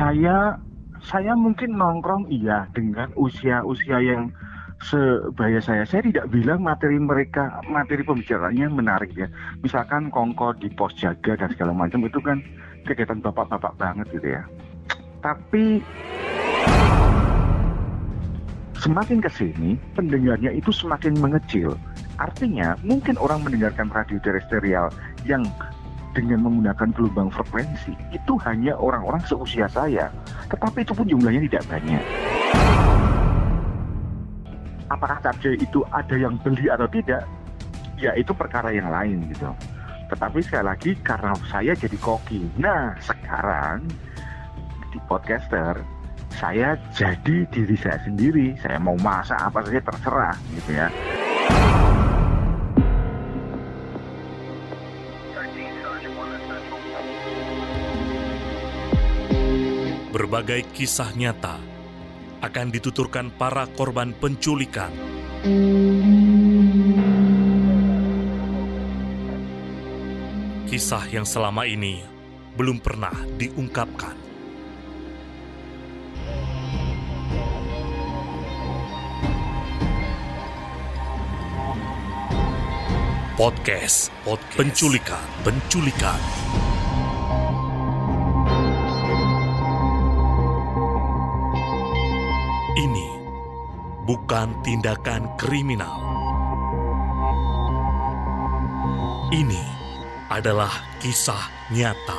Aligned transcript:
saya 0.00 0.56
saya 1.04 1.36
mungkin 1.36 1.76
nongkrong 1.76 2.32
iya 2.32 2.64
dengan 2.72 3.12
usia-usia 3.20 4.00
yang 4.00 4.32
sebaya 4.80 5.60
saya. 5.60 5.84
Saya 5.84 6.08
tidak 6.08 6.32
bilang 6.32 6.64
materi 6.64 6.96
mereka, 6.96 7.60
materi 7.68 8.00
pembicaraannya 8.00 8.64
menarik 8.72 9.12
ya. 9.12 9.28
Misalkan 9.60 10.08
kongko 10.08 10.56
di 10.56 10.72
pos 10.72 10.96
jaga 10.96 11.36
dan 11.36 11.52
segala 11.52 11.76
macam 11.76 12.00
itu 12.08 12.16
kan 12.24 12.40
kegiatan 12.88 13.20
bapak-bapak 13.20 13.76
banget 13.76 14.08
gitu 14.16 14.40
ya. 14.40 14.42
Tapi 15.20 15.84
semakin 18.80 19.20
ke 19.20 19.28
sini 19.36 19.76
pendengarnya 19.92 20.48
itu 20.56 20.72
semakin 20.72 21.12
mengecil. 21.20 21.76
Artinya 22.16 22.72
mungkin 22.80 23.20
orang 23.20 23.44
mendengarkan 23.44 23.92
radio 23.92 24.16
terestrial 24.24 24.88
yang 25.28 25.44
dengan 26.12 26.42
menggunakan 26.46 26.90
gelombang 26.94 27.30
frekuensi 27.30 27.94
itu 28.10 28.32
hanya 28.42 28.74
orang-orang 28.76 29.22
seusia 29.26 29.70
saya. 29.70 30.10
Tetapi 30.50 30.82
itu 30.82 30.92
pun 30.94 31.06
jumlahnya 31.06 31.40
tidak 31.46 31.64
banyak. 31.70 32.04
Apakah 34.90 35.18
charger 35.22 35.54
itu 35.54 35.86
ada 35.94 36.16
yang 36.18 36.34
beli 36.42 36.66
atau 36.66 36.90
tidak? 36.90 37.22
Ya 37.94 38.10
itu 38.18 38.34
perkara 38.34 38.74
yang 38.74 38.90
lain 38.90 39.30
gitu. 39.30 39.54
Tetapi 40.10 40.42
sekali 40.42 40.66
lagi 40.66 40.90
karena 41.06 41.30
saya 41.46 41.72
jadi 41.78 41.94
koki. 42.02 42.50
Nah 42.58 42.98
sekarang 42.98 43.86
di 44.90 44.98
podcaster 45.06 45.78
saya 46.34 46.74
jadi 46.90 47.46
diri 47.54 47.76
saya 47.78 48.02
sendiri. 48.02 48.58
Saya 48.58 48.82
mau 48.82 48.98
masak 48.98 49.38
apa 49.38 49.62
saja 49.62 49.80
terserah 49.86 50.36
gitu 50.58 50.70
ya. 50.74 50.88
Berbagai 60.20 60.68
kisah 60.76 61.16
nyata 61.16 61.56
akan 62.44 62.68
dituturkan 62.68 63.32
para 63.40 63.64
korban 63.72 64.12
penculikan. 64.12 64.92
Kisah 70.68 71.08
yang 71.08 71.24
selama 71.24 71.64
ini 71.64 72.04
belum 72.52 72.84
pernah 72.84 73.16
diungkapkan. 73.40 74.12
Podcast, 83.40 84.12
podcast 84.28 84.52
penculikan, 84.60 85.24
penculikan. 85.48 86.20
Bukan 94.10 94.58
tindakan 94.66 95.22
kriminal. 95.38 95.94
Ini 99.30 99.62
adalah 100.26 100.74
kisah 100.98 101.38
nyata. 101.70 102.18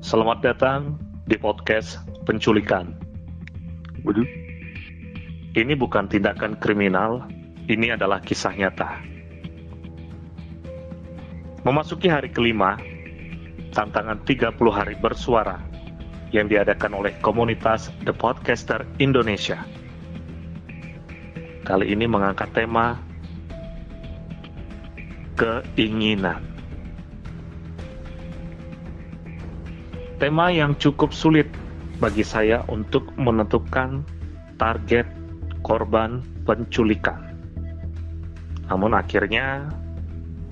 Selamat 0.00 0.40
datang 0.40 0.96
di 1.28 1.36
podcast 1.36 2.00
penculikan. 2.24 2.96
Ini 5.60 5.76
bukan 5.76 6.08
tindakan 6.08 6.56
kriminal, 6.56 7.28
ini 7.68 7.92
adalah 7.92 8.24
kisah 8.24 8.56
nyata. 8.56 9.15
Memasuki 11.66 12.06
hari 12.06 12.30
kelima, 12.30 12.78
tantangan 13.74 14.22
30 14.22 14.54
hari 14.70 14.94
bersuara 15.02 15.58
yang 16.30 16.46
diadakan 16.46 17.02
oleh 17.02 17.10
komunitas 17.18 17.90
The 18.06 18.14
Podcaster 18.14 18.86
Indonesia. 19.02 19.66
Kali 21.66 21.90
ini 21.90 22.06
mengangkat 22.06 22.54
tema 22.54 22.94
keinginan. 25.34 26.38
Tema 30.22 30.54
yang 30.54 30.78
cukup 30.78 31.10
sulit 31.10 31.50
bagi 31.98 32.22
saya 32.22 32.62
untuk 32.70 33.10
menentukan 33.18 34.06
target 34.54 35.10
korban 35.66 36.22
penculikan. 36.46 37.26
Namun 38.70 38.94
akhirnya 38.94 39.66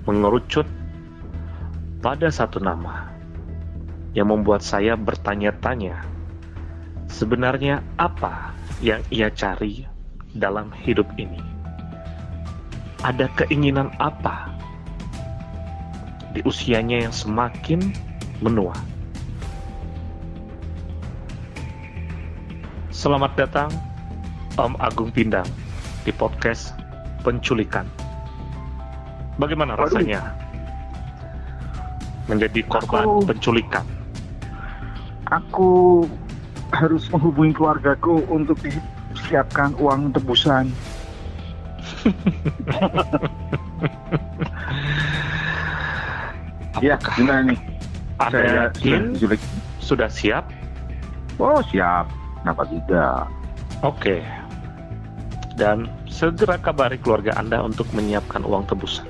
mengerucut 0.03 0.67
pada 2.05 2.29
satu 2.29 2.61
nama 2.61 3.09
yang 4.13 4.29
membuat 4.29 4.61
saya 4.61 4.93
bertanya-tanya 4.93 6.05
sebenarnya 7.09 7.81
apa 7.97 8.53
yang 8.77 9.01
ia 9.09 9.33
cari 9.33 9.89
dalam 10.37 10.69
hidup 10.85 11.09
ini. 11.17 11.41
Ada 13.01 13.25
keinginan 13.33 13.89
apa 13.97 14.53
di 16.37 16.45
usianya 16.45 17.09
yang 17.09 17.15
semakin 17.15 17.81
menua. 18.37 18.77
Selamat 22.93 23.33
datang 23.33 23.73
Om 24.61 24.77
Agung 24.77 25.09
Pindang 25.09 25.49
di 26.05 26.13
podcast 26.13 26.69
Penculikan. 27.25 27.89
Bagaimana 29.41 29.73
rasanya 29.73 30.44
menjadi 32.25 32.61
korban 32.65 33.05
Aku- 33.05 33.25
penculikan? 33.25 33.85
aku 35.25 36.05
harus 36.69 37.09
menghubungi 37.09 37.53
keluargaku 37.53 38.21
untuk 38.29 38.61
disiapkan 38.61 39.73
uang 39.77 40.13
tebusan. 40.13 40.69
Ya, 46.83 46.99
gimana 47.15 47.55
nih? 47.55 47.59
Anda 48.19 48.35
Saya 48.35 48.51
yakin 48.67 49.01
sudah 49.15 49.39
sudah 49.79 50.09
siap? 50.11 50.43
Oh 51.39 51.59
siap, 51.71 52.07
kenapa 52.43 52.63
tidak? 52.67 53.31
Oke. 53.79 54.19
Dan 55.55 55.87
segera 56.11 56.59
kabari 56.59 56.99
keluarga 56.99 57.31
Anda 57.39 57.63
untuk 57.63 57.87
menyiapkan 57.95 58.43
uang 58.43 58.67
tebusan. 58.67 59.07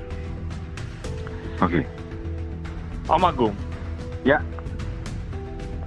Oke, 1.58 1.82
Om 3.06 3.22
Agung. 3.22 3.54
Ya. 4.26 4.42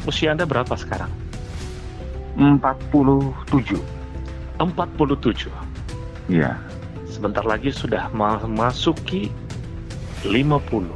Usia 0.07 0.31
Anda 0.31 0.47
berapa 0.47 0.71
sekarang? 0.73 1.11
47. 2.39 3.75
47. 4.57 5.51
Iya, 6.29 6.55
Sebentar 7.09 7.43
lagi 7.43 7.67
sudah 7.67 8.07
memasuki 8.13 9.27
50. 10.23 10.93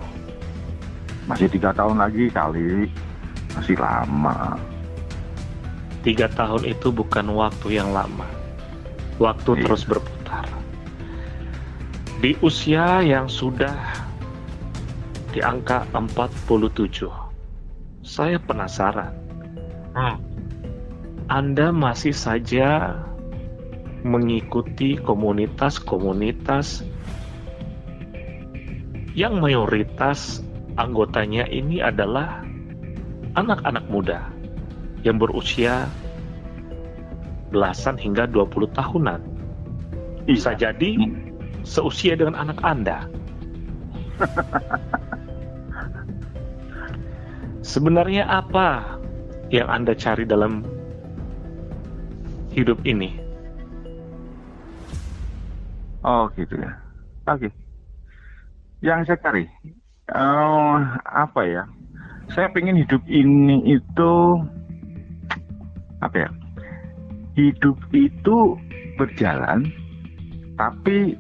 masih 1.25 1.47
tiga 1.47 1.71
tahun 1.71 1.99
lagi 1.99 2.27
kali, 2.29 2.87
masih 3.55 3.75
lama. 3.79 4.55
Tiga 6.03 6.27
tahun 6.31 6.67
itu 6.67 6.91
bukan 6.91 7.31
waktu 7.31 7.79
yang 7.79 7.91
lama. 7.91 8.27
Waktu 9.19 9.55
Iya. 9.57 9.61
terus 9.67 9.83
berputar. 9.83 10.47
Di 12.19 12.35
usia 12.39 12.99
yang 12.99 13.27
sudah 13.27 13.71
di 15.33 15.41
angka 15.41 15.89
47, 15.89 17.09
saya 18.05 18.37
penasaran. 18.37 19.17
Hmm. 19.97 20.21
Anda 21.25 21.73
masih 21.73 22.13
saja 22.13 22.93
mengikuti 24.05 24.93
komunitas-komunitas 25.01 26.85
yang 29.17 29.41
mayoritas 29.41 30.45
anggotanya 30.77 31.49
ini 31.49 31.81
adalah 31.81 32.45
anak-anak 33.33 33.85
muda 33.89 34.29
yang 35.01 35.17
berusia 35.17 35.89
belasan 37.49 37.97
hingga 37.97 38.29
20 38.29 38.69
tahunan. 38.77 39.21
Bisa 40.29 40.53
Iya. 40.53 40.69
jadi 40.69 40.91
seusia 41.65 42.13
dengan 42.13 42.37
anak 42.37 42.61
Anda. 42.61 43.09
Sebenarnya 47.63 48.27
apa 48.27 48.99
yang 49.47 49.71
Anda 49.71 49.95
cari 49.95 50.27
dalam 50.27 50.67
hidup 52.51 52.83
ini? 52.83 53.15
Oh 56.03 56.27
gitu 56.35 56.59
ya. 56.59 56.75
Oke. 57.31 57.47
Yang 58.83 59.07
saya 59.07 59.19
cari, 59.23 59.47
eh, 60.11 60.77
apa 61.07 61.41
ya? 61.47 61.63
Saya 62.35 62.51
pengen 62.51 62.75
hidup 62.83 62.99
ini 63.07 63.79
itu 63.79 64.13
apa 66.03 66.27
ya? 66.27 66.29
Hidup 67.39 67.79
itu 67.95 68.59
berjalan 68.99 69.71
tapi 70.59 71.15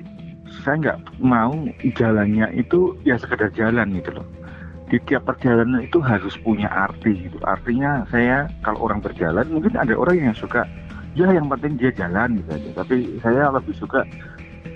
saya 0.61 0.75
nggak 0.77 0.99
mau 1.23 1.55
jalannya 1.97 2.51
itu 2.53 2.93
ya 3.07 3.17
sekedar 3.17 3.49
jalan 3.57 3.89
gitu 3.97 4.13
loh 4.13 4.27
di 4.89 4.97
tiap 5.07 5.25
perjalanan 5.27 5.83
itu 5.83 5.99
harus 6.03 6.35
punya 6.41 6.67
arti 6.69 7.27
gitu. 7.27 7.37
Artinya 7.43 8.03
saya 8.11 8.47
kalau 8.61 8.89
orang 8.89 8.99
berjalan 8.99 9.47
mungkin 9.49 9.73
ada 9.79 9.95
orang 9.95 10.31
yang 10.31 10.35
suka 10.35 10.67
ya 11.13 11.29
yang 11.29 11.47
penting 11.47 11.79
dia 11.79 11.91
jalan 11.95 12.39
gitu 12.41 12.49
aja. 12.51 12.69
Tapi 12.83 12.95
saya 13.23 13.49
lebih 13.53 13.75
suka 13.77 14.03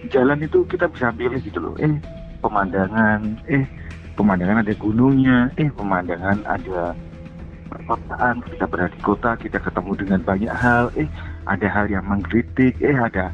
jalan 0.09 0.39
itu 0.41 0.63
kita 0.69 0.87
bisa 0.87 1.11
pilih 1.13 1.39
gitu 1.43 1.59
loh. 1.59 1.75
Eh 1.77 1.93
pemandangan 2.39 3.21
eh 3.49 3.65
pemandangan 4.17 4.63
ada 4.65 4.73
gunungnya 4.77 5.51
eh 5.59 5.69
pemandangan 5.73 6.41
ada 6.47 6.95
perkotaan 7.67 8.41
kita 8.47 8.65
berada 8.65 8.93
di 8.95 9.01
kota 9.03 9.31
kita 9.35 9.59
ketemu 9.59 9.91
dengan 9.99 10.19
banyak 10.23 10.53
hal 10.53 10.89
eh 10.95 11.09
ada 11.45 11.67
hal 11.67 11.85
yang 11.91 12.05
mengkritik 12.07 12.79
eh 12.79 12.95
ada 12.95 13.29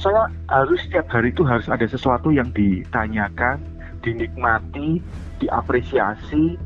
saya 0.00 0.24
harus 0.48 0.80
setiap 0.88 1.04
hari 1.12 1.28
itu 1.28 1.44
harus 1.44 1.68
ada 1.68 1.84
sesuatu 1.84 2.32
yang 2.32 2.48
ditanyakan 2.56 3.60
dinikmati 4.02 5.00
diapresiasi. 5.38 6.58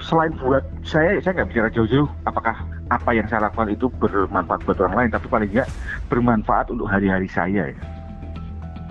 Selain 0.00 0.32
buat 0.40 0.64
saya 0.80 1.20
saya 1.20 1.40
nggak 1.40 1.48
bicara 1.52 1.68
jauh-jauh 1.76 2.08
apakah 2.24 2.56
apa 2.88 3.10
yang 3.12 3.28
saya 3.28 3.46
lakukan 3.46 3.70
itu 3.70 3.86
bermanfaat 4.00 4.64
buat 4.64 4.80
orang 4.80 4.96
lain 4.96 5.10
tapi 5.12 5.26
paling 5.28 5.50
nggak 5.52 5.68
bermanfaat 6.08 6.66
untuk 6.72 6.88
hari-hari 6.88 7.28
saya 7.28 7.70
ya. 7.70 7.80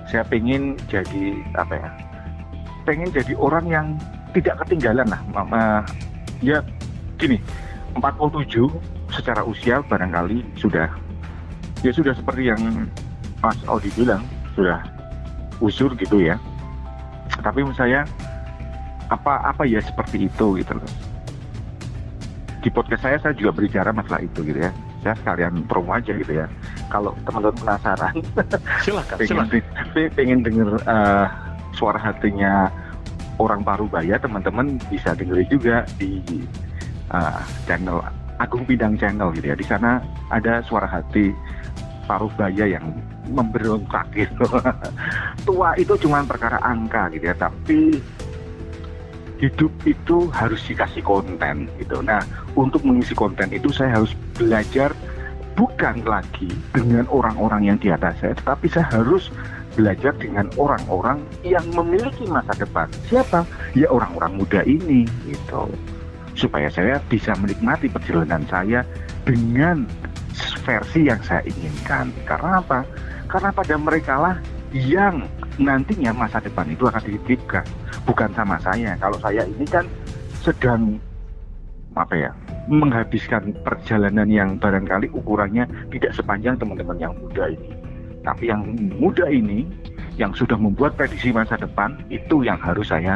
Saya 0.06 0.23
pengen 0.25 0.77
jadi 0.85 1.41
apa 1.57 1.73
ya 1.75 1.89
pengen 2.85 3.09
jadi 3.13 3.33
orang 3.38 3.65
yang 3.69 3.88
tidak 4.38 4.61
ketinggalan 4.65 5.09
lah. 5.09 5.21
Mama 5.33 5.81
ya 6.45 6.61
gini 7.17 7.41
47 7.97 8.69
secara 9.09 9.41
usia 9.44 9.81
barangkali 9.81 10.45
sudah 10.56 10.88
ya 11.81 11.91
sudah 11.91 12.13
seperti 12.13 12.53
yang 12.53 12.61
Mas 13.41 13.57
Audi 13.65 13.89
bilang 13.97 14.21
sudah 14.53 14.83
usur 15.59 15.91
gitu 15.97 16.21
ya 16.21 16.38
tapi 17.41 17.63
menurut 17.63 17.80
saya 17.80 18.06
apa 19.09 19.41
apa 19.41 19.65
ya 19.65 19.81
seperti 19.81 20.30
itu 20.30 20.62
gitu 20.62 20.74
loh. 20.77 20.91
Di 22.59 22.69
podcast 22.69 23.01
saya 23.07 23.18
saya 23.18 23.33
juga 23.33 23.56
berbicara 23.56 23.89
masalah 23.95 24.21
itu 24.21 24.45
gitu 24.45 24.59
ya. 24.59 24.71
Saya 25.00 25.15
sekalian 25.24 25.63
promo 25.65 25.95
aja 25.95 26.12
gitu 26.12 26.33
ya. 26.44 26.45
Kalau 26.91 27.15
teman-teman 27.25 27.56
penasaran 27.57 28.13
silakan 28.86 29.15
pengen, 29.18 29.47
silakan. 29.47 30.09
pengen 30.13 30.39
denger 30.44 30.69
uh, 30.86 31.25
suara 31.74 31.97
hatinya 31.97 32.68
orang 33.39 33.63
Parubaya 33.63 34.19
teman-teman 34.19 34.77
bisa 34.92 35.15
dengerin 35.15 35.47
juga 35.47 35.88
di 35.95 36.19
uh, 37.15 37.42
channel 37.63 38.03
Agung 38.39 38.68
Bidang 38.68 39.00
Channel 39.00 39.31
gitu 39.35 39.51
ya. 39.51 39.56
Di 39.56 39.65
sana 39.65 40.03
ada 40.30 40.59
suara 40.68 40.85
hati 40.85 41.31
Parubaya 42.09 42.65
yang 42.65 42.89
memberontak 43.29 44.09
gitu. 44.17 44.50
Tua 45.45 45.77
itu 45.77 45.94
cuma 46.01 46.25
perkara 46.25 46.57
angka 46.65 47.13
gitu 47.13 47.29
ya, 47.29 47.38
tapi 47.38 48.01
hidup 49.38 49.71
itu 49.85 50.27
harus 50.33 50.59
dikasih 50.65 51.06
konten 51.06 51.69
gitu. 51.77 52.01
Nah, 52.01 52.25
untuk 52.57 52.81
mengisi 52.81 53.13
konten 53.13 53.53
itu 53.53 53.69
saya 53.69 54.01
harus 54.01 54.17
belajar 54.35 54.91
bukan 55.53 56.01
lagi 56.07 56.50
dengan 56.73 57.06
orang-orang 57.13 57.69
yang 57.69 57.77
di 57.77 57.94
atas 57.94 58.17
saya, 58.19 58.33
tetapi 58.33 58.65
saya 58.71 58.89
harus 58.89 59.29
belajar 59.79 60.11
dengan 60.19 60.50
orang-orang 60.59 61.23
yang 61.45 61.63
memiliki 61.71 62.27
masa 62.27 62.51
depan. 62.59 62.91
Siapa? 63.07 63.47
Ya 63.77 63.88
orang-orang 63.88 64.44
muda 64.44 64.65
ini 64.67 65.07
gitu. 65.23 65.71
Supaya 66.35 66.67
saya 66.71 67.00
bisa 67.07 67.35
menikmati 67.39 67.88
perjalanan 67.91 68.44
saya 68.47 68.83
dengan 69.23 69.88
versi 70.63 71.07
yang 71.07 71.21
saya 71.21 71.44
inginkan. 71.45 72.12
Karena 72.24 72.63
apa? 72.63 72.86
Karena 73.30 73.50
pada 73.53 73.75
mereka 73.77 74.15
lah 74.18 74.36
yang 74.74 75.25
nantinya 75.59 76.13
masa 76.15 76.41
depan 76.41 76.69
itu 76.71 76.88
akan 76.88 77.03
dititipkan. 77.06 77.65
Bukan 78.07 78.30
sama 78.33 78.57
saya. 78.62 78.97
Kalau 78.97 79.18
saya 79.21 79.45
ini 79.45 79.65
kan 79.68 79.86
sedang 80.41 80.97
apa 81.97 82.15
ya 82.15 82.31
menghabiskan 82.69 83.51
perjalanan 83.65 84.30
yang 84.30 84.56
barangkali 84.62 85.09
ukurannya 85.12 85.65
tidak 85.89 86.13
sepanjang 86.13 86.56
teman-teman 86.56 87.01
yang 87.01 87.13
muda 87.18 87.50
ini 87.50 87.74
tapi 88.24 88.51
yang 88.51 88.62
muda 89.01 89.25
ini 89.27 89.65
yang 90.19 90.35
sudah 90.35 90.59
membuat 90.59 91.00
prediksi 91.00 91.31
masa 91.31 91.56
depan 91.56 91.95
itu 92.12 92.44
yang 92.44 92.59
harus 92.59 92.92
saya 92.92 93.15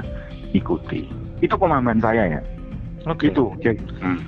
ikuti. 0.55 1.11
Itu 1.43 1.59
pemahaman 1.59 1.99
saya 1.99 2.39
ya. 2.39 2.41
Oke. 3.03 3.27
Itu. 3.27 3.51
Jadi, 3.59 3.83
hmm. 3.99 4.19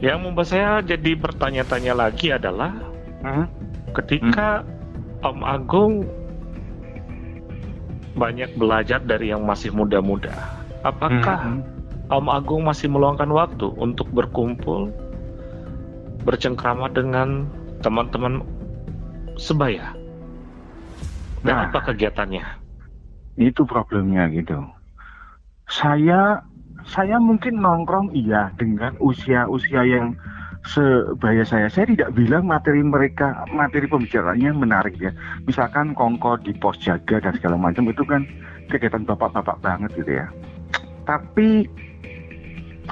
Yang 0.00 0.18
membuat 0.24 0.48
saya 0.48 0.80
jadi 0.80 1.12
bertanya-tanya 1.12 1.92
lagi 1.92 2.32
adalah 2.32 2.72
hmm? 3.20 3.46
ketika 3.92 4.64
hmm. 4.64 5.28
Om 5.28 5.40
Agung 5.44 5.94
banyak 8.16 8.56
belajar 8.56 9.04
dari 9.04 9.28
yang 9.28 9.44
masih 9.44 9.68
muda-muda, 9.76 10.32
apakah 10.88 11.60
hmm. 11.60 11.60
Om 12.08 12.26
Agung 12.32 12.64
masih 12.64 12.88
meluangkan 12.88 13.28
waktu 13.28 13.68
untuk 13.76 14.08
berkumpul, 14.08 14.88
bercengkrama 16.24 16.88
dengan 16.96 17.44
teman-teman 17.84 18.40
sebaya? 19.36 19.92
Dan 21.44 21.56
nah, 21.56 21.68
apa 21.68 21.92
kegiatannya? 21.92 22.44
Itu 23.36 23.68
problemnya 23.68 24.28
gitu. 24.32 24.64
Saya 25.68 26.44
saya 26.88 27.20
mungkin 27.20 27.60
nongkrong 27.60 28.12
iya 28.16 28.52
dengan 28.56 28.96
usia-usia 29.00 29.82
yang 29.84 30.16
sebaya 30.68 31.44
saya. 31.44 31.66
Saya 31.72 31.88
tidak 31.88 32.12
bilang 32.12 32.44
materi 32.44 32.84
mereka, 32.84 33.44
materi 33.52 33.88
pembicaraannya 33.88 34.52
menarik 34.52 34.96
ya. 35.00 35.12
Misalkan 35.48 35.96
kongko 35.96 36.40
di 36.44 36.52
pos 36.56 36.76
jaga 36.80 37.20
dan 37.20 37.32
segala 37.36 37.56
macam 37.56 37.88
itu 37.88 38.04
kan 38.04 38.28
kegiatan 38.68 39.08
bapak-bapak 39.08 39.56
banget 39.64 39.90
gitu 39.96 40.20
ya. 40.20 40.26
Tapi 41.08 41.64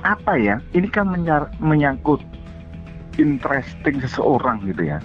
apa 0.00 0.32
ya? 0.40 0.56
Ini 0.72 0.88
kan 0.88 1.12
menyangkut 1.60 2.24
interesting 3.18 4.00
seseorang 4.00 4.64
gitu 4.64 4.88
ya 4.94 5.02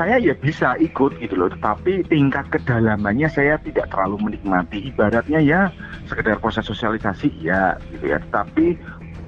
saya 0.00 0.16
ya 0.16 0.32
bisa 0.32 0.80
ikut 0.80 1.20
gitu 1.20 1.36
loh, 1.36 1.52
tetapi 1.52 2.00
tingkat 2.08 2.48
kedalamannya 2.48 3.28
saya 3.28 3.60
tidak 3.60 3.92
terlalu 3.92 4.32
menikmati. 4.32 4.88
Ibaratnya 4.88 5.44
ya 5.44 5.68
sekedar 6.08 6.40
proses 6.40 6.64
sosialisasi 6.64 7.28
ya 7.44 7.76
gitu 7.92 8.08
ya, 8.08 8.16
tetapi 8.16 8.80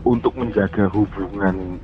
untuk 0.08 0.32
menjaga 0.32 0.88
hubungan 0.88 1.76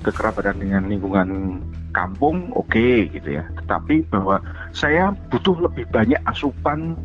kekerabatan 0.00 0.64
dengan 0.64 0.88
lingkungan 0.88 1.60
kampung 1.92 2.48
oke 2.56 2.72
okay, 2.72 3.04
gitu 3.12 3.36
ya. 3.36 3.44
Tetapi 3.60 4.08
bahwa 4.08 4.40
saya 4.72 5.12
butuh 5.28 5.68
lebih 5.68 5.84
banyak 5.92 6.24
asupan 6.24 6.96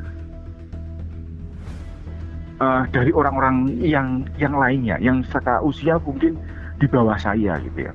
uh, 2.64 2.88
dari 2.88 3.12
orang-orang 3.12 3.76
yang 3.84 4.24
yang 4.40 4.56
lainnya, 4.56 4.96
yang 5.04 5.28
secara 5.28 5.60
usia 5.60 6.00
mungkin 6.00 6.40
di 6.80 6.88
bawah 6.88 7.20
saya 7.20 7.60
gitu 7.68 7.84
ya, 7.84 7.92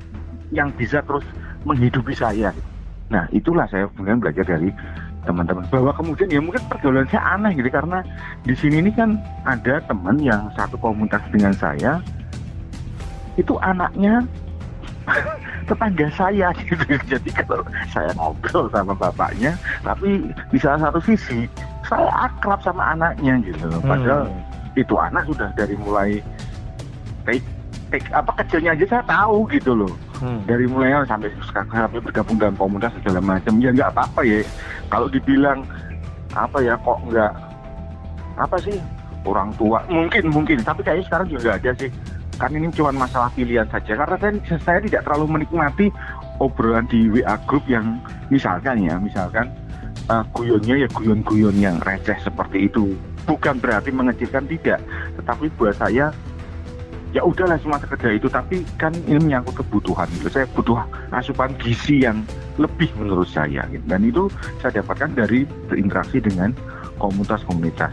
yang 0.53 0.69
bisa 0.77 1.01
terus 1.01 1.25
menghidupi 1.65 2.13
saya. 2.13 2.53
Gitu 2.53 2.72
Nah 3.13 3.29
itulah 3.29 3.69
saya 3.69 3.85
kemudian 3.93 4.19
belajar 4.19 4.45
dari 4.49 4.73
teman-teman. 5.29 5.69
Bahwa 5.69 5.93
kemudian 5.93 6.33
ya 6.33 6.41
mungkin 6.41 6.65
pergaulan 6.67 7.05
saya 7.13 7.37
aneh 7.37 7.53
gitu 7.61 7.69
karena 7.69 8.01
di 8.49 8.55
sini 8.57 8.81
ini 8.81 8.91
kan 8.91 9.21
ada 9.45 9.85
teman 9.85 10.17
yang 10.17 10.49
satu 10.57 10.81
komunitas 10.81 11.21
dengan 11.29 11.53
saya 11.53 12.01
itu 13.37 13.53
anaknya 13.61 14.25
tetangga 15.69 16.09
saya 16.17 16.49
gitu. 16.65 16.75
Jadi 17.13 17.31
kalau 17.45 17.63
saya 17.93 18.11
ngobrol 18.17 18.73
sama 18.73 18.97
bapaknya 18.97 19.53
tapi 19.85 20.33
di 20.49 20.59
salah 20.59 20.89
satu 20.89 20.99
sisi 21.05 21.45
saya 21.85 22.09
akrab 22.33 22.65
sama 22.65 22.97
anaknya 22.97 23.37
gitu. 23.45 23.69
Padahal 23.85 24.25
hmm. 24.27 24.81
itu 24.81 24.95
anak 24.97 25.29
sudah 25.29 25.53
dari 25.53 25.77
mulai 25.77 26.11
take, 27.29 27.45
take 27.93 28.09
apa 28.17 28.33
kecilnya 28.41 28.73
aja 28.73 28.99
saya 28.99 29.05
tahu 29.05 29.45
gitu 29.53 29.77
loh 29.77 29.93
hmm. 30.23 30.47
dari 30.47 30.65
mulai 30.71 31.03
sampai 31.05 31.29
sekarang 31.43 31.69
sampai 31.69 32.01
bergabung 32.01 32.39
dalam 32.39 32.55
komunitas 32.55 32.95
segala 33.03 33.19
macam 33.19 33.59
ya 33.59 33.75
nggak 33.75 33.91
apa-apa 33.91 34.21
ya. 34.23 34.41
Kalau 34.87 35.11
dibilang 35.11 35.67
apa 36.33 36.59
ya 36.63 36.79
kok 36.79 36.99
nggak 37.11 37.33
apa 38.41 38.57
sih 38.63 38.79
orang 39.27 39.51
tua 39.59 39.83
mungkin 39.91 40.31
mungkin. 40.31 40.59
Tapi 40.63 40.81
kayaknya 40.87 41.05
sekarang 41.11 41.27
juga 41.29 41.41
nggak 41.43 41.59
ada 41.59 41.73
sih. 41.83 41.91
Kan 42.39 42.51
ini 42.57 42.73
cuma 42.73 42.91
masalah 42.95 43.29
pilihan 43.37 43.69
saja. 43.69 43.93
Karena 43.99 44.17
saya, 44.17 44.33
saya 44.63 44.79
tidak 44.81 45.05
terlalu 45.05 45.27
menikmati 45.39 45.93
obrolan 46.41 46.89
di 46.89 47.11
WA 47.13 47.37
group 47.45 47.67
yang 47.69 48.01
misalkan 48.33 48.83
ya 48.83 48.97
misalkan 48.99 49.47
uh, 50.09 50.25
guyonnya 50.35 50.87
ya 50.87 50.89
guyon-guyon 50.91 51.55
yang 51.61 51.77
receh 51.85 52.17
seperti 52.23 52.71
itu. 52.71 52.97
Bukan 53.23 53.63
berarti 53.63 53.95
mengecilkan 53.95 54.49
tidak. 54.51 54.83
Tetapi 55.21 55.47
buat 55.55 55.79
saya 55.79 56.11
ya 57.13 57.23
udahlah 57.23 57.61
cuma 57.61 57.77
sekedar 57.79 58.13
itu. 58.17 58.27
Tapi 58.29 58.65
kan 58.81 58.93
ini 59.07 59.21
menyangkut 59.21 59.61
kebutuhan 59.61 60.09
gitu. 60.19 60.29
Saya 60.33 60.49
butuh 60.53 60.81
asupan 61.13 61.55
gizi 61.61 62.05
yang 62.05 62.25
lebih 62.61 62.93
menurut 63.01 63.29
saya 63.29 63.65
gitu. 63.73 63.85
dan 63.89 64.05
itu 64.05 64.29
saya 64.61 64.85
dapatkan 64.85 65.17
dari 65.17 65.49
berinteraksi 65.69 66.21
dengan 66.21 66.53
komunitas-komunitas 67.01 67.93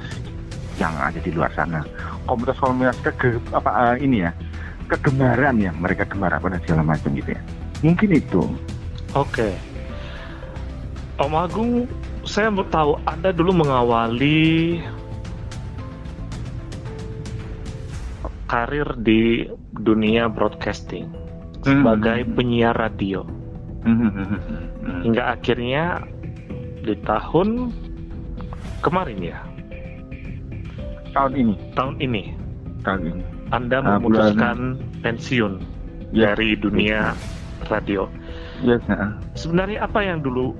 yang 0.79 0.91
ada 0.99 1.19
di 1.19 1.31
luar 1.31 1.51
sana. 1.55 1.83
Komunitas-komunitas 2.27 3.15
ke 3.19 3.39
apa 3.55 3.71
uh, 3.71 3.95
ini 3.99 4.27
ya 4.27 4.31
kegemaran 4.89 5.61
yang 5.61 5.77
mereka 5.77 6.03
gemar 6.07 6.33
apa 6.33 6.49
dan 6.49 6.59
segala 6.65 6.83
macam 6.83 7.13
gitu 7.13 7.35
ya. 7.35 7.41
Mungkin 7.85 8.09
itu. 8.11 8.41
Oke. 9.15 9.55
Om 11.19 11.35
Agung, 11.35 11.71
saya 12.23 12.47
mau 12.47 12.63
tahu 12.67 12.95
Anda 13.03 13.35
dulu 13.35 13.51
mengawali 13.63 14.79
karir 18.49 18.87
di 18.99 19.45
dunia 19.79 20.25
broadcasting 20.27 21.05
sebagai 21.61 22.25
penyiar 22.33 22.73
radio. 22.73 23.23
Hingga 25.05 25.37
akhirnya 25.37 26.03
di 26.83 26.97
tahun 27.05 27.69
kemarin 28.81 29.19
ya? 29.21 29.37
Tahun 31.13 31.33
ini. 31.33 31.55
Tahun 31.73 31.95
ini. 32.01 32.23
Tahun 32.83 33.01
ini. 33.05 33.23
Anda 33.49 33.81
Ah, 33.81 33.97
memutuskan 33.97 34.77
pensiun 35.01 35.61
Ya. 36.13 36.33
dari 36.33 36.53
dunia 36.57 37.13
radio. 37.69 38.09
Yes 38.61 38.81
uh, 38.89 39.13
sebenarnya 39.33 39.85
apa 39.87 40.03
yang 40.03 40.19
dulu 40.19 40.51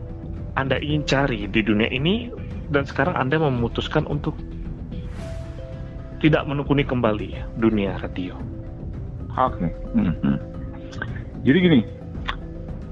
Anda 0.55 0.79
ingin 0.79 1.03
cari 1.05 1.45
di 1.49 1.61
dunia 1.61 1.89
ini 1.91 2.31
dan 2.71 2.85
sekarang 2.85 3.13
Anda 3.17 3.37
memutuskan 3.37 4.07
untuk 4.07 4.33
tidak 6.19 6.43
menekuni 6.45 6.83
kembali 6.83 7.35
dunia 7.57 7.95
radio 7.99 8.35
Oke. 9.37 9.71
Mhm. 9.93 10.35
Jadi 11.45 11.57
gini, 11.61 11.79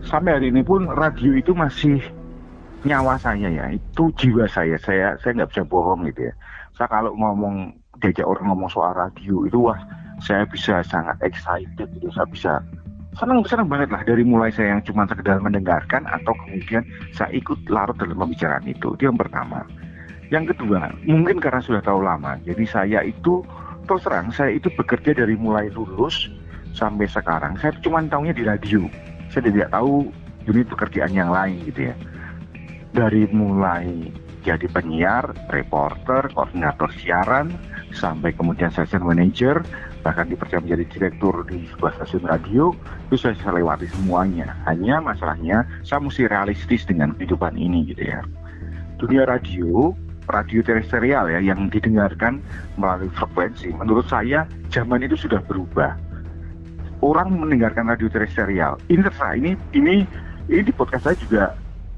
sampai 0.05 0.39
hari 0.39 0.47
ini 0.53 0.61
pun 0.61 0.87
radio 0.87 1.35
itu 1.35 1.51
masih 1.51 1.99
nyawa 2.85 3.17
saya 3.17 3.49
ya, 3.49 3.65
itu 3.73 4.13
jiwa 4.15 4.45
saya. 4.47 4.77
Saya 4.79 5.19
saya 5.19 5.31
nggak 5.43 5.51
bisa 5.51 5.63
bohong 5.67 6.07
gitu 6.07 6.29
ya. 6.29 6.33
Saya 6.77 6.87
kalau 6.87 7.11
ngomong 7.17 7.73
diajak 7.99 8.23
orang 8.23 8.53
ngomong 8.53 8.69
soal 8.69 8.93
radio 8.93 9.43
itu 9.49 9.57
wah 9.57 9.79
saya 10.21 10.45
bisa 10.47 10.79
sangat 10.85 11.17
excited 11.25 11.89
gitu. 11.97 12.07
Saya 12.13 12.27
bisa 12.29 12.53
senang 13.17 13.41
senang 13.49 13.67
banget 13.67 13.89
lah 13.89 14.05
dari 14.05 14.21
mulai 14.21 14.53
saya 14.53 14.77
yang 14.77 14.83
cuma 14.85 15.09
sekedar 15.09 15.41
mendengarkan 15.41 16.05
atau 16.05 16.37
kemudian 16.45 16.85
saya 17.11 17.33
ikut 17.33 17.57
larut 17.67 17.97
dalam 17.97 18.15
pembicaraan 18.15 18.63
itu. 18.69 18.93
Itu 18.95 19.09
yang 19.09 19.19
pertama. 19.19 19.65
Yang 20.27 20.55
kedua, 20.55 20.91
mungkin 21.07 21.39
karena 21.39 21.63
sudah 21.63 21.79
tahu 21.79 22.03
lama, 22.03 22.35
jadi 22.43 22.63
saya 22.67 22.99
itu 23.03 23.43
terus 23.87 24.03
terang 24.03 24.27
saya 24.35 24.51
itu 24.51 24.67
bekerja 24.75 25.15
dari 25.15 25.39
mulai 25.39 25.71
lulus 25.71 26.27
sampai 26.75 27.07
sekarang. 27.07 27.55
Saya 27.57 27.71
cuma 27.79 28.03
tahunya 28.03 28.35
di 28.35 28.43
radio. 28.43 28.83
Saya 29.31 29.47
tidak 29.47 29.71
tahu 29.71 30.11
unit 30.47 30.67
pekerjaan 30.67 31.15
yang 31.15 31.31
lain 31.31 31.63
gitu 31.63 31.91
ya. 31.91 31.95
Dari 32.91 33.27
mulai 33.31 34.11
jadi 34.43 34.67
penyiar, 34.71 35.31
reporter, 35.51 36.31
koordinator 36.31 36.87
siaran 36.99 37.51
sampai 37.91 38.31
kemudian 38.35 38.71
session 38.71 39.03
manager 39.03 39.63
bahkan 40.07 40.31
dipercaya 40.31 40.63
menjadi 40.63 40.87
direktur 40.87 41.43
di 41.51 41.67
sebuah 41.75 41.99
stasiun 41.99 42.23
radio 42.31 42.71
itu 43.11 43.19
saya, 43.19 43.35
saya 43.43 43.59
lewati 43.59 43.91
semuanya. 43.91 44.55
Hanya 44.63 45.03
masalahnya 45.03 45.67
saya 45.83 45.99
mesti 45.99 46.31
realistis 46.31 46.87
dengan 46.87 47.11
kehidupan 47.19 47.59
ini 47.59 47.91
gitu 47.91 48.07
ya. 48.07 48.23
Dunia 48.95 49.27
radio 49.27 49.91
radio 50.27 50.59
terestrial 50.63 51.31
ya 51.31 51.39
yang 51.39 51.71
didengarkan 51.71 52.43
melalui 52.75 53.11
frekuensi. 53.15 53.71
Menurut 53.75 54.05
saya 54.11 54.43
zaman 54.69 55.03
itu 55.03 55.15
sudah 55.15 55.39
berubah. 55.47 55.95
Orang 56.99 57.37
mendengarkan 57.37 57.87
radio 57.87 58.09
terestrial. 58.09 58.75
Ini 58.89 59.05
terserah 59.05 59.37
ini 59.37 59.55
ini 59.77 60.03
ini 60.49 60.61
di 60.63 60.73
podcast 60.73 61.07
saya 61.07 61.17
juga 61.19 61.43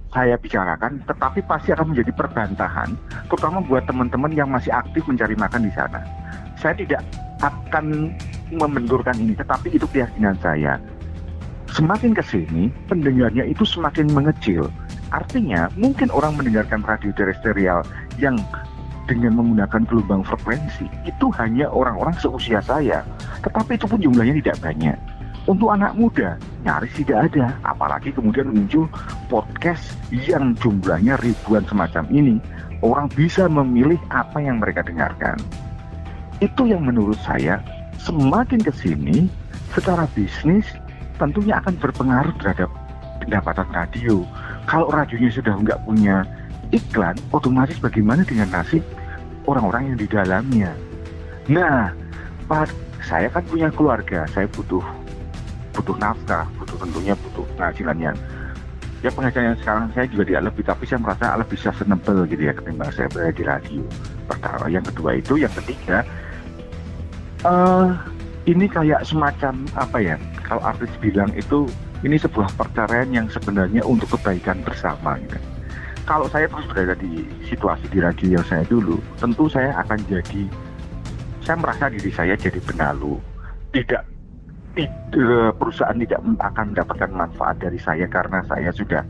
saya 0.09 0.36
bicarakan, 0.41 1.05
tetapi 1.05 1.45
pasti 1.45 1.69
akan 1.69 1.93
menjadi 1.93 2.12
perbantahan, 2.17 2.98
terutama 3.29 3.62
buat 3.62 3.86
teman-teman 3.86 4.33
yang 4.33 4.50
masih 4.50 4.74
aktif 4.74 5.05
mencari 5.05 5.38
makan 5.38 5.69
di 5.69 5.71
sana. 5.77 6.01
Saya 6.57 6.74
tidak 6.81 7.05
akan 7.45 8.09
membenturkan 8.50 9.15
ini, 9.21 9.38
tetapi 9.38 9.69
itu 9.69 9.86
keyakinan 9.93 10.33
saya. 10.41 10.81
Semakin 11.69 12.17
ke 12.17 12.24
sini, 12.25 12.74
pendengarnya 12.89 13.45
itu 13.45 13.62
semakin 13.62 14.09
mengecil. 14.09 14.65
Artinya, 15.09 15.69
mungkin 15.73 16.13
orang 16.13 16.37
mendengarkan 16.37 16.85
radio 16.85 17.09
terestrial 17.13 17.81
yang 18.21 18.37
dengan 19.09 19.41
menggunakan 19.41 19.81
gelombang 19.89 20.21
frekuensi 20.21 20.85
itu 21.09 21.33
hanya 21.41 21.65
orang-orang 21.73 22.13
seusia 22.21 22.61
saya. 22.61 23.01
Tetapi 23.41 23.73
itu 23.73 23.89
pun 23.89 23.97
jumlahnya 23.97 24.37
tidak 24.45 24.57
banyak. 24.61 24.97
Untuk 25.49 25.73
anak 25.73 25.97
muda 25.97 26.37
nyaris 26.61 26.93
tidak 26.93 27.33
ada. 27.33 27.57
Apalagi 27.65 28.13
kemudian 28.13 28.53
muncul 28.53 28.85
podcast 29.33 29.97
yang 30.13 30.53
jumlahnya 30.61 31.17
ribuan 31.25 31.65
semacam 31.65 32.05
ini. 32.13 32.37
Orang 32.85 33.09
bisa 33.11 33.49
memilih 33.49 33.97
apa 34.13 34.39
yang 34.39 34.61
mereka 34.61 34.85
dengarkan. 34.85 35.41
Itu 36.37 36.69
yang 36.69 36.85
menurut 36.85 37.17
saya 37.25 37.59
semakin 37.99 38.61
ke 38.61 38.71
sini 38.71 39.27
secara 39.73 40.07
bisnis 40.15 40.63
tentunya 41.19 41.59
akan 41.59 41.75
berpengaruh 41.81 42.31
terhadap 42.39 42.71
pendapatan 43.19 43.67
radio. 43.75 44.23
Kalau 44.69 44.85
radionya 44.93 45.33
sudah 45.33 45.57
nggak 45.57 45.81
punya 45.81 46.21
iklan, 46.69 47.17
otomatis 47.33 47.81
bagaimana 47.81 48.21
dengan 48.21 48.53
nasib 48.53 48.85
orang-orang 49.49 49.89
yang 49.89 49.97
di 49.97 50.05
dalamnya? 50.05 50.71
Nah, 51.49 51.89
Pak, 52.45 52.69
saya 53.01 53.33
kan 53.33 53.41
punya 53.49 53.73
keluarga, 53.73 54.29
saya 54.29 54.45
butuh 54.53 54.85
butuh 55.73 55.97
nafkah, 55.97 56.45
butuh 56.61 56.77
tentunya 56.85 57.17
butuh 57.17 57.49
penghasilan 57.57 57.97
yang 57.97 58.15
ya 59.01 59.09
penghasilan 59.09 59.57
sekarang 59.57 59.89
saya 59.97 60.05
juga 60.05 60.29
tidak 60.29 60.53
lebih, 60.53 60.63
tapi 60.69 60.83
saya 60.85 60.99
merasa 61.01 61.33
lebih 61.33 61.57
sustainable 61.57 62.21
gitu 62.29 62.43
ya 62.45 62.53
ketimbang 62.53 62.93
saya 62.93 63.07
berada 63.09 63.33
di 63.33 63.43
radio. 63.49 63.81
Pertama, 64.29 64.65
yang 64.69 64.85
kedua 64.85 65.17
itu, 65.17 65.33
yang 65.41 65.53
ketiga, 65.57 66.05
eh 67.41 67.89
ini 68.45 68.69
kayak 68.69 69.01
semacam 69.01 69.65
apa 69.73 69.97
ya? 69.97 70.15
Kalau 70.45 70.61
artis 70.61 70.93
bilang 71.01 71.33
itu 71.33 71.65
ini 72.05 72.15
sebuah 72.15 72.55
perceraian 72.55 73.09
yang 73.11 73.27
sebenarnya 73.27 73.83
untuk 73.83 74.15
kebaikan 74.15 74.63
bersama 74.63 75.19
gitu 75.23 75.39
kalau 76.09 76.25
saya 76.25 76.49
terus 76.49 76.65
berada 76.65 76.97
di 76.97 77.21
situasi 77.45 77.85
di 77.93 78.01
radio 78.01 78.41
yang 78.41 78.45
saya 78.49 78.65
dulu, 78.65 78.97
tentu 79.21 79.45
saya 79.45 79.77
akan 79.77 80.01
jadi, 80.09 80.49
saya 81.45 81.61
merasa 81.61 81.85
diri 81.85 82.09
saya 82.09 82.33
jadi 82.33 82.57
benalu. 82.65 83.21
Tidak, 83.69 84.01
tidak 84.73 85.53
perusahaan 85.61 85.93
tidak 85.93 86.17
akan 86.41 86.73
mendapatkan 86.73 87.11
manfaat 87.13 87.61
dari 87.61 87.77
saya 87.77 88.09
karena 88.09 88.41
saya 88.49 88.73
sudah 88.73 89.05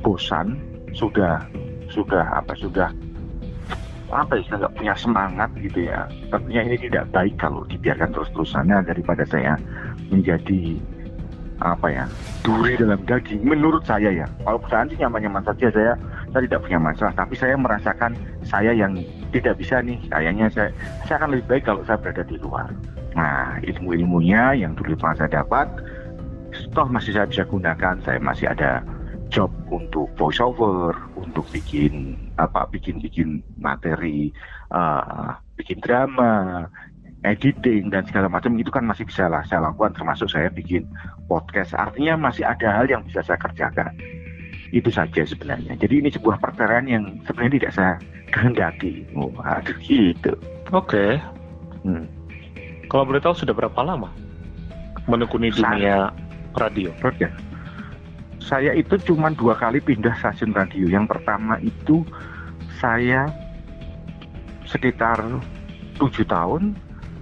bosan, 0.00 0.56
sudah, 0.96 1.44
sudah 1.92 2.24
apa, 2.24 2.56
sudah 2.56 2.88
apa 4.08 4.40
ya, 4.40 4.56
nggak 4.56 4.74
punya 4.80 4.94
semangat 4.96 5.52
gitu 5.60 5.92
ya. 5.92 6.08
Tentunya 6.32 6.64
ini 6.72 6.76
tidak 6.88 7.04
baik 7.12 7.36
kalau 7.36 7.68
dibiarkan 7.68 8.16
terus-terusannya 8.16 8.80
daripada 8.88 9.28
saya 9.28 9.60
menjadi 10.08 10.80
apa 11.60 11.86
ya? 11.92 12.04
Duri 12.40 12.76
dalam 12.76 13.00
daging 13.04 13.44
menurut 13.44 13.84
saya 13.84 14.10
ya. 14.10 14.26
Kalau 14.44 14.58
perusahaan 14.60 14.88
sih 14.88 14.98
nyaman-nyaman 14.98 15.44
saja 15.44 15.66
saya 15.70 15.92
saya 16.32 16.42
tidak 16.48 16.60
punya 16.64 16.78
masalah. 16.80 17.12
Tapi 17.14 17.34
saya 17.36 17.54
merasakan 17.56 18.12
saya 18.44 18.72
yang 18.72 18.96
tidak 19.30 19.60
bisa 19.60 19.80
nih 19.84 20.00
kayaknya 20.08 20.46
saya 20.50 20.68
saya 21.06 21.22
akan 21.22 21.36
lebih 21.36 21.46
baik 21.46 21.64
kalau 21.68 21.82
saya 21.84 22.00
berada 22.00 22.24
di 22.24 22.36
luar. 22.40 22.68
Nah 23.14 23.60
ilmu-ilmunya 23.62 24.56
yang 24.56 24.72
dulu 24.74 24.96
pernah 24.96 25.16
saya 25.20 25.30
dapat 25.44 25.68
toh 26.72 26.86
masih 26.88 27.14
saya 27.14 27.26
bisa 27.28 27.44
gunakan. 27.46 27.94
Saya 28.02 28.18
masih 28.18 28.50
ada 28.50 28.80
job 29.30 29.48
untuk 29.70 30.10
voice 30.18 30.42
over 30.42 30.92
untuk 31.14 31.46
bikin 31.54 32.18
apa 32.36 32.66
bikin 32.68 32.98
bikin 32.98 33.40
materi 33.56 34.34
uh, 34.74 35.38
bikin 35.54 35.78
drama 35.78 36.66
editing 37.24 37.92
dan 37.92 38.06
segala 38.08 38.32
macam 38.32 38.56
itu 38.56 38.72
kan 38.72 38.84
masih 38.88 39.04
bisa 39.04 39.28
lah 39.28 39.44
saya 39.44 39.68
lakukan 39.68 39.92
termasuk 39.92 40.28
saya 40.32 40.48
bikin 40.48 40.88
podcast 41.28 41.76
artinya 41.76 42.16
masih 42.16 42.48
ada 42.48 42.80
hal 42.80 42.88
yang 42.88 43.04
bisa 43.04 43.20
saya 43.20 43.36
kerjakan 43.36 43.92
itu 44.72 44.88
saja 44.88 45.26
sebenarnya 45.26 45.76
jadi 45.76 46.00
ini 46.00 46.08
sebuah 46.14 46.40
perceraian 46.40 46.86
yang 46.88 47.04
sebenarnya 47.28 47.60
tidak 47.60 47.72
saya 47.76 47.94
kehendaki 48.32 49.04
oh, 49.18 49.28
aduh 49.44 49.76
gitu 49.84 50.32
Oke. 50.70 51.18
hmm. 51.82 52.06
Kalau 52.90 53.06
boleh 53.06 53.22
tahu 53.22 53.34
sudah 53.34 53.54
berapa 53.54 53.80
lama 53.82 54.10
menekuni 55.10 55.50
Saya- 55.50 55.58
dunia 55.58 55.96
radio? 56.58 56.90
Oke. 57.02 57.26
saya 58.40 58.72
itu 58.72 58.96
cuma 59.04 59.28
dua 59.30 59.52
kali 59.54 59.78
pindah 59.84 60.16
stasiun 60.16 60.56
radio 60.56 60.88
yang 60.88 61.04
pertama 61.04 61.60
itu 61.60 62.02
saya 62.80 63.28
sekitar 64.64 65.20
tujuh 66.00 66.24
tahun 66.24 66.72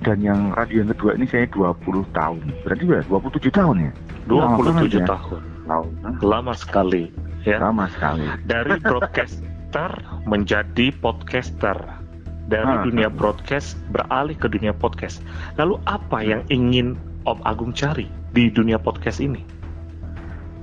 dan 0.01 0.19
yang 0.21 0.55
radio 0.55 0.83
yang 0.83 0.91
kedua 0.93 1.15
ini 1.15 1.27
saya 1.27 1.47
20 1.51 1.75
tahun 2.13 2.39
berarti 2.63 2.83
sudah 2.85 3.03
27 3.09 3.51
tahun 3.51 3.77
ya 3.83 3.93
27 4.27 4.95
ya. 4.95 5.07
tahun. 5.07 5.43
tahun 5.67 5.91
Lama 6.21 6.53
sekali 6.55 7.11
ya. 7.43 7.59
lama 7.59 7.91
sekali 7.91 8.25
Dari 8.45 8.77
broadcaster 8.87 9.91
menjadi 10.25 10.93
podcaster. 10.97 11.77
Dari 12.49 12.65
Ah, 12.65 12.81
dunia 12.81 13.13
broadcast 13.13 13.77
beralih 13.93 14.33
ke 14.33 14.49
dunia 14.49 14.73
podcast. 14.73 15.21
Lalu 15.61 15.77
apa 15.85 16.25
yang 16.25 16.41
ingin 16.49 16.97
Om 17.25 17.45
Agung 17.45 17.77
cari 17.77 18.09
di 18.33 18.49
dunia 18.49 18.81
podcast 18.81 19.21
ini? 19.21 19.45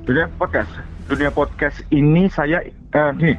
dunia 0.02 0.26
podcast 0.38 0.70
dunia 1.06 1.30
podcast 1.30 1.82
ini 1.90 2.26
saya 2.26 2.62
eh, 2.66 3.12
nih 3.16 3.38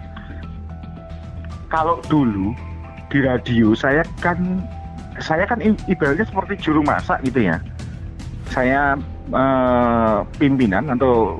kalau 1.66 1.98
dulu 2.06 2.54
di 3.08 3.22
radio 3.22 3.74
saya 3.74 4.02
kan 4.18 4.62
saya 5.20 5.44
kan 5.48 5.58
ibaratnya 5.62 6.26
seperti 6.26 6.54
juru 6.60 6.80
masak 6.84 7.22
gitu 7.24 7.48
ya. 7.48 7.56
Saya 8.52 8.94
eh, 9.32 10.18
pimpinan 10.38 10.92
atau 10.92 11.38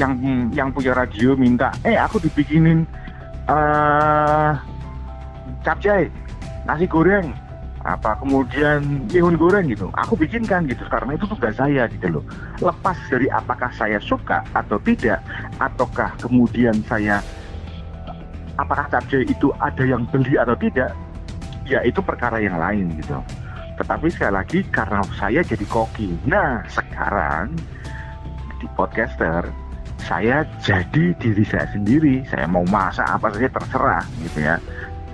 yang 0.00 0.16
yang 0.56 0.68
punya 0.72 0.96
radio 0.96 1.36
minta, 1.36 1.68
eh 1.84 1.92
aku 1.92 2.16
dibikinin 2.24 2.88
uh, 3.44 4.56
capcay, 5.60 6.08
nasi 6.64 6.88
goreng, 6.88 7.36
apa 7.84 8.16
kemudian 8.24 9.04
bihun 9.12 9.36
goreng 9.36 9.68
gitu. 9.68 9.92
Aku 10.00 10.16
bikinkan 10.16 10.64
gitu 10.72 10.80
karena 10.88 11.20
itu 11.20 11.28
tugas 11.28 11.52
saya 11.60 11.84
gitu 11.92 12.16
loh. 12.16 12.24
Lepas 12.64 12.96
dari 13.12 13.28
apakah 13.28 13.68
saya 13.76 14.00
suka 14.00 14.40
atau 14.56 14.80
tidak 14.80 15.20
ataukah 15.60 16.16
kemudian 16.16 16.80
saya 16.88 17.20
apakah 18.56 18.88
capcay 18.88 19.28
itu 19.28 19.52
ada 19.60 19.84
yang 19.84 20.08
beli 20.08 20.40
atau 20.40 20.56
tidak 20.56 20.96
ya 21.70 21.80
itu 21.86 22.02
perkara 22.02 22.42
yang 22.42 22.58
lain 22.58 22.90
gitu. 22.98 23.14
Tetapi 23.78 24.10
sekali 24.10 24.34
lagi 24.34 24.58
karena 24.68 25.00
saya 25.14 25.40
jadi 25.40 25.64
koki. 25.70 26.18
Nah 26.26 26.66
sekarang 26.66 27.54
di 28.58 28.66
podcaster 28.74 29.46
saya 30.02 30.42
jadi 30.60 31.14
diri 31.16 31.44
saya 31.46 31.70
sendiri. 31.70 32.26
Saya 32.26 32.50
mau 32.50 32.66
masak 32.66 33.06
apa 33.06 33.30
saja 33.30 33.48
terserah 33.48 34.04
gitu 34.26 34.38
ya. 34.42 34.58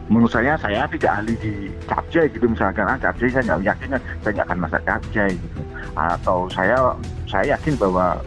Menurut 0.09 0.33
saya 0.33 0.57
saya 0.57 0.87
tidak 0.89 1.13
ahli 1.13 1.35
di 1.39 1.53
capcay 1.85 2.27
gitu 2.33 2.49
misalkan. 2.49 2.89
Ah 2.89 2.99
capcay 2.99 3.29
saya 3.29 3.55
nggak 3.55 3.61
yakin 3.69 3.89
saya 4.25 4.33
nggak 4.33 4.47
akan 4.49 4.59
masak 4.65 4.83
capcay 4.89 5.31
gitu. 5.37 5.61
Atau 5.95 6.49
saya 6.51 6.97
saya 7.29 7.55
yakin 7.55 7.77
bahwa 7.79 8.19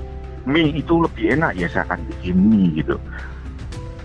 mie 0.48 0.72
itu 0.72 1.04
lebih 1.04 1.36
enak 1.36 1.52
ya 1.60 1.68
saya 1.68 1.84
akan 1.90 2.00
bikin 2.16 2.36
mie 2.38 2.80
gitu. 2.80 2.96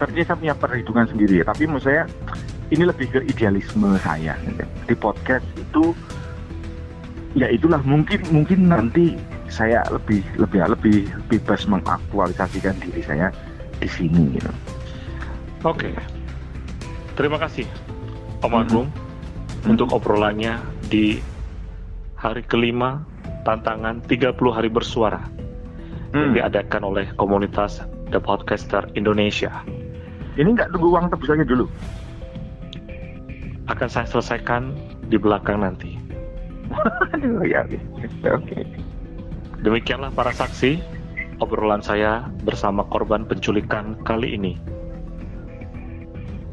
Tapi 0.01 0.27
saya 0.27 0.35
punya 0.35 0.55
perhitungan 0.59 1.07
sendiri. 1.07 1.47
Tapi 1.47 1.63
menurut 1.71 1.87
saya 1.87 2.03
ini 2.75 2.91
lebih 2.91 3.07
ke 3.15 3.21
idealisme 3.31 3.95
saya 4.03 4.35
gitu. 4.43 4.67
di 4.91 4.95
podcast 4.99 5.47
itu 5.55 5.95
ya 7.39 7.47
itulah 7.47 7.79
mungkin 7.87 8.19
mungkin 8.35 8.71
nanti 8.71 9.15
saya 9.47 9.87
lebih 9.95 10.27
lebih 10.35 10.67
lebih 10.67 10.97
bebas 11.31 11.71
mengaktualisasikan 11.71 12.75
diri 12.83 13.03
saya 13.07 13.31
di 13.79 13.87
sini 13.87 14.35
gitu. 14.35 14.51
Oke. 15.63 15.91
Okay. 15.91 15.95
Terima 17.15 17.39
kasih 17.39 17.67
Om. 18.43 18.55
Agung 18.59 18.89
hmm. 18.91 19.71
untuk 19.71 19.95
obrolannya 19.95 20.59
di 20.91 21.23
hari 22.19 22.43
kelima 22.43 23.07
tantangan 23.47 24.03
30 24.11 24.35
hari 24.51 24.67
bersuara 24.67 25.23
hmm. 25.23 26.19
yang 26.19 26.31
diadakan 26.35 26.83
oleh 26.83 27.07
komunitas 27.15 27.87
The 28.11 28.19
Podcaster 28.19 28.91
Indonesia. 28.99 29.63
Ini 30.35 30.51
nggak 30.51 30.75
tunggu 30.75 30.91
uang 30.91 31.15
tebusannya 31.15 31.47
dulu? 31.47 31.71
Akan 33.65 33.89
saya 33.89 34.05
selesaikan 34.05 34.77
di 35.09 35.17
belakang 35.17 35.65
nanti. 35.65 35.97
ya, 37.49 37.65
oke. 38.29 38.61
Demikianlah 39.65 40.13
para 40.13 40.29
saksi 40.37 40.85
obrolan 41.41 41.81
saya 41.81 42.29
bersama 42.45 42.85
korban 42.93 43.25
penculikan 43.25 43.97
kali 44.05 44.37
ini. 44.37 44.61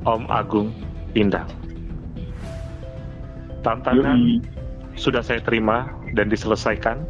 Om 0.07 0.25
Agung 0.31 0.71
Indang. 1.13 1.45
Tantangan 3.61 4.17
Yui. 4.17 4.41
sudah 4.97 5.21
saya 5.21 5.43
terima 5.43 5.91
dan 6.17 6.31
diselesaikan. 6.31 7.03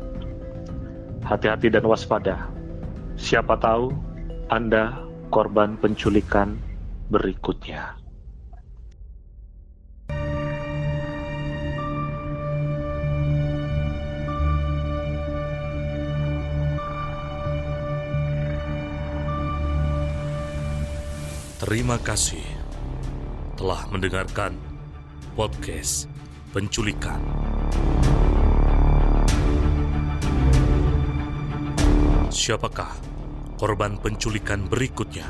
Hati-hati 1.22 1.70
dan 1.72 1.86
waspada. 1.86 2.50
Siapa 3.16 3.56
tahu 3.62 3.94
Anda 4.50 4.98
korban 5.30 5.78
penculikan 5.80 6.60
berikutnya. 7.14 8.01
Terima 21.62 21.94
kasih 22.02 22.42
telah 23.54 23.86
mendengarkan 23.94 24.58
podcast 25.38 26.10
penculikan. 26.50 27.22
Siapakah 32.34 32.98
korban 33.62 33.94
penculikan 34.02 34.66
berikutnya? 34.66 35.30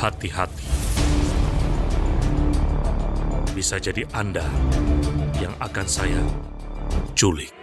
Hati-hati. 0.00 0.68
Bisa 3.52 3.76
jadi 3.76 4.08
Anda 4.16 4.48
yang 5.44 5.52
akan 5.60 5.84
saya 5.84 6.24
culik. 7.12 7.59